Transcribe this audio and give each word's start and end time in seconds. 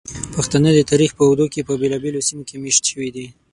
پښتانه 0.33 0.69
د 0.75 0.79
تاریخ 0.91 1.11
په 1.15 1.23
اوږدو 1.25 1.45
کې 1.53 1.65
په 1.67 1.73
بېلابېلو 1.81 2.25
سیمو 2.27 2.43
کې 2.49 2.55
میشت 2.63 2.83
شوي 2.91 3.09
دي. 3.15 3.25